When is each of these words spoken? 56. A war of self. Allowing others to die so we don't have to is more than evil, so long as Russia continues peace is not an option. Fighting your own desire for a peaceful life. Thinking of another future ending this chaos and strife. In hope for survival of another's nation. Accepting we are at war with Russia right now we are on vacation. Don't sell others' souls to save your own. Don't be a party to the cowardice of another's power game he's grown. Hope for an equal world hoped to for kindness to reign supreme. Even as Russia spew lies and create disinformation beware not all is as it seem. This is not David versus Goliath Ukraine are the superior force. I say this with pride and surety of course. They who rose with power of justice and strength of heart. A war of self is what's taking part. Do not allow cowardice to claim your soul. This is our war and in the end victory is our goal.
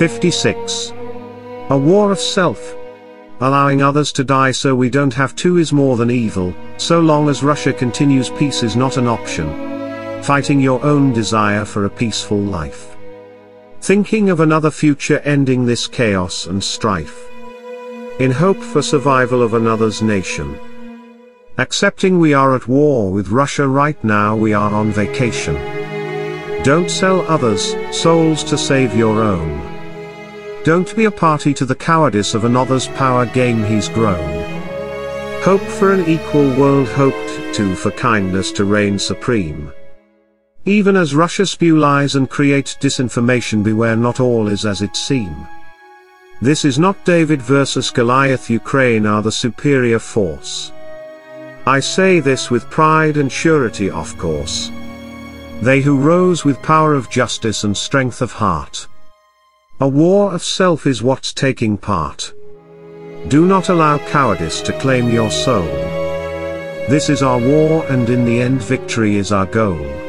56. 0.00 0.94
A 1.68 1.76
war 1.76 2.10
of 2.10 2.18
self. 2.18 2.74
Allowing 3.42 3.82
others 3.82 4.12
to 4.12 4.24
die 4.24 4.50
so 4.50 4.74
we 4.74 4.88
don't 4.88 5.12
have 5.12 5.36
to 5.36 5.58
is 5.58 5.74
more 5.74 5.98
than 5.98 6.10
evil, 6.10 6.54
so 6.78 7.00
long 7.00 7.28
as 7.28 7.42
Russia 7.42 7.70
continues 7.70 8.30
peace 8.30 8.62
is 8.62 8.76
not 8.76 8.96
an 8.96 9.06
option. 9.06 10.22
Fighting 10.22 10.58
your 10.58 10.82
own 10.82 11.12
desire 11.12 11.66
for 11.66 11.84
a 11.84 11.90
peaceful 11.90 12.38
life. 12.38 12.96
Thinking 13.82 14.30
of 14.30 14.40
another 14.40 14.70
future 14.70 15.18
ending 15.18 15.66
this 15.66 15.86
chaos 15.86 16.46
and 16.46 16.64
strife. 16.64 17.28
In 18.20 18.30
hope 18.30 18.62
for 18.62 18.80
survival 18.80 19.42
of 19.42 19.52
another's 19.52 20.00
nation. 20.00 20.58
Accepting 21.58 22.18
we 22.18 22.32
are 22.32 22.56
at 22.56 22.66
war 22.66 23.12
with 23.12 23.28
Russia 23.28 23.68
right 23.68 24.02
now 24.02 24.34
we 24.34 24.54
are 24.54 24.72
on 24.72 24.92
vacation. 24.92 25.56
Don't 26.62 26.90
sell 26.90 27.20
others' 27.28 27.76
souls 27.94 28.42
to 28.44 28.56
save 28.56 28.96
your 28.96 29.22
own. 29.22 29.79
Don't 30.62 30.94
be 30.94 31.06
a 31.06 31.10
party 31.10 31.54
to 31.54 31.64
the 31.64 31.74
cowardice 31.74 32.34
of 32.34 32.44
another's 32.44 32.86
power 32.88 33.24
game 33.24 33.64
he's 33.64 33.88
grown. 33.88 34.44
Hope 35.42 35.62
for 35.62 35.94
an 35.94 36.06
equal 36.06 36.54
world 36.54 36.86
hoped 36.86 37.54
to 37.54 37.74
for 37.74 37.90
kindness 37.92 38.52
to 38.52 38.66
reign 38.66 38.98
supreme. 38.98 39.72
Even 40.66 40.96
as 40.96 41.14
Russia 41.14 41.46
spew 41.46 41.78
lies 41.78 42.14
and 42.14 42.28
create 42.28 42.76
disinformation 42.78 43.64
beware 43.64 43.96
not 43.96 44.20
all 44.20 44.48
is 44.48 44.66
as 44.66 44.82
it 44.82 44.94
seem. 44.96 45.34
This 46.42 46.66
is 46.66 46.78
not 46.78 47.02
David 47.06 47.40
versus 47.40 47.90
Goliath 47.90 48.50
Ukraine 48.50 49.06
are 49.06 49.22
the 49.22 49.32
superior 49.32 49.98
force. 49.98 50.72
I 51.66 51.80
say 51.80 52.20
this 52.20 52.50
with 52.50 52.68
pride 52.68 53.16
and 53.16 53.32
surety 53.32 53.88
of 53.88 54.16
course. 54.18 54.70
They 55.62 55.80
who 55.80 55.98
rose 55.98 56.44
with 56.44 56.60
power 56.60 56.92
of 56.92 57.08
justice 57.08 57.64
and 57.64 57.74
strength 57.74 58.20
of 58.20 58.32
heart. 58.32 58.86
A 59.82 59.88
war 59.88 60.34
of 60.34 60.42
self 60.42 60.86
is 60.86 61.02
what's 61.02 61.32
taking 61.32 61.78
part. 61.78 62.34
Do 63.28 63.46
not 63.46 63.70
allow 63.70 63.96
cowardice 63.96 64.60
to 64.60 64.78
claim 64.78 65.10
your 65.10 65.30
soul. 65.30 65.64
This 66.90 67.08
is 67.08 67.22
our 67.22 67.38
war 67.38 67.86
and 67.86 68.06
in 68.10 68.26
the 68.26 68.42
end 68.42 68.60
victory 68.62 69.16
is 69.16 69.32
our 69.32 69.46
goal. 69.46 69.99